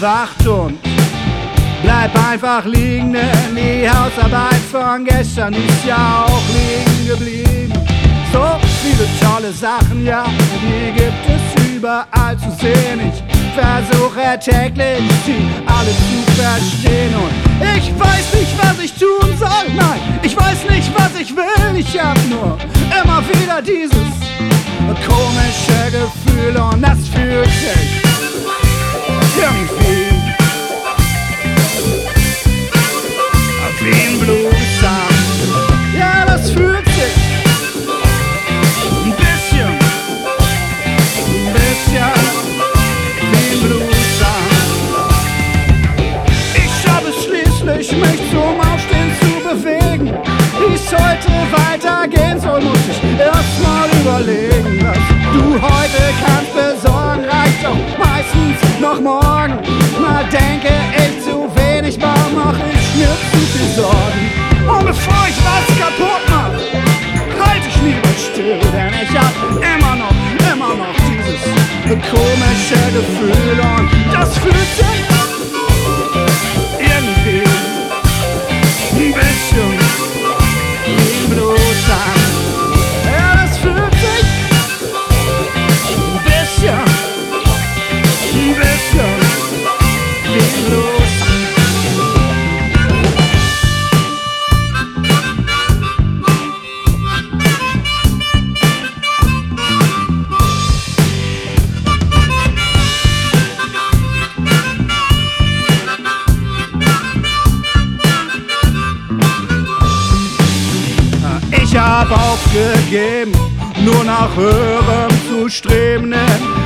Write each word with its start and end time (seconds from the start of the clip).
lacht 0.00 0.46
und 0.46 0.78
bleib 1.82 2.16
einfach 2.30 2.64
liegen, 2.64 3.12
denn 3.12 3.54
die 3.54 3.88
Hausarbeit 3.88 4.62
von 4.70 5.04
gestern 5.04 5.52
ist 5.52 5.84
ja 5.86 6.24
auch 6.26 6.42
liegen 6.54 7.06
geblieben. 7.06 7.72
So 8.32 8.44
viele 8.82 9.06
tolle 9.20 9.52
Sachen, 9.52 10.06
ja, 10.06 10.24
die 10.62 10.92
gibt 10.92 11.26
es 11.26 11.76
überall 11.76 12.36
zu 12.38 12.50
sehen. 12.52 13.00
Ich 13.12 13.22
versuche 13.54 14.38
täglich, 14.38 15.02
sie 15.26 15.48
alle 15.66 15.90
zu 15.90 16.40
verstehen 16.40 17.14
und 17.14 17.76
ich 17.76 17.90
weiß 17.98 18.34
nicht, 18.34 18.56
was 18.58 18.78
ich 18.82 18.92
tun 18.94 19.36
soll. 19.38 19.74
Nein, 19.74 20.00
ich 20.22 20.36
weiß 20.36 20.70
nicht, 20.70 20.90
was 20.94 21.20
ich 21.20 21.34
will. 21.36 21.76
Ich 21.76 21.98
hab 22.00 22.16
nur 22.28 22.56
immer 23.02 23.22
wieder 23.28 23.60
dieses 23.60 24.10
komische 25.06 25.90
Gefühl 25.90 26.56
und 26.56 26.82
das 26.82 27.08
fühlt 27.08 27.59
heute 50.92 51.30
weitergehen 51.52 52.40
soll, 52.40 52.60
muss 52.60 52.78
ich 52.90 53.00
erst 53.18 53.62
mal 53.62 53.88
überlegen, 54.00 54.78
was 54.82 54.98
du 55.32 55.60
heute 55.60 56.02
kannst 56.22 56.52
besorgen. 56.54 57.24
Reicht 57.24 57.64
doch 57.64 57.78
meistens 57.98 58.80
noch 58.80 59.00
morgen. 59.00 59.54
Mal 60.00 60.24
denke 60.30 60.72
ich 60.96 61.24
zu 61.24 61.48
wenig, 61.54 61.98
mal 61.98 62.16
mach 62.34 62.54
ich 62.54 62.94
mir 62.96 63.14
zu 63.30 63.38
viel 63.52 63.68
Sorgen. 63.76 64.22
Und 64.68 64.86
bevor 64.86 65.26
ich 65.28 65.38
was 65.44 65.66
kaputt 65.78 66.24
mach, 66.28 67.46
halt 67.46 67.62
ich 67.68 67.82
lieber 67.82 68.14
still, 68.18 68.60
denn 68.72 68.94
ich 69.02 69.16
hab 69.16 69.34
immer 69.56 69.96
noch, 69.96 70.14
immer 70.52 70.74
noch 70.74 70.94
dieses 71.06 71.42
komische 72.10 72.80
Gefühl 72.92 73.58
und 73.60 73.90
das 74.12 74.38
fühlt 74.38 74.76
sich 74.76 74.89
hab 112.10 112.32
aufgegeben, 112.32 113.32
nur 113.84 114.04
nach 114.04 114.34
höherem 114.36 115.10
zu 115.28 115.48
streben. 115.48 116.14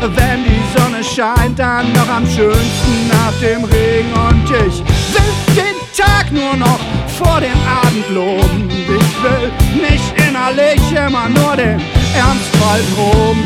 Wenn 0.00 0.44
die 0.44 0.78
Sonne 0.78 1.02
scheint, 1.02 1.58
dann 1.58 1.92
noch 1.92 2.08
am 2.08 2.26
schönsten 2.26 3.08
nach 3.08 3.32
dem 3.40 3.64
Regen. 3.64 4.12
Und 4.12 4.44
ich 4.44 4.78
will 5.14 5.32
den 5.56 5.76
Tag 5.96 6.30
nur 6.32 6.56
noch 6.56 6.80
vor 7.18 7.40
dem 7.40 7.58
Abend 7.82 8.08
loben. 8.10 8.68
Ich 8.70 9.22
will 9.22 9.50
nicht 9.80 10.28
innerlich 10.28 10.80
immer 10.92 11.28
nur 11.28 11.56
den 11.56 11.80
Ernstfall 12.14 12.80
proben, 12.94 13.41